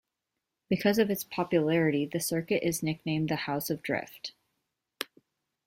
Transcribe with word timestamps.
Because 0.67 0.97
of 0.97 1.11
its 1.11 1.23
popularity, 1.23 2.07
the 2.07 2.19
circuit 2.19 2.63
is 2.65 2.81
nicknamed 2.81 3.29
the 3.29 3.35
"House 3.35 3.69
of 3.69 3.83
Drift". 3.83 4.33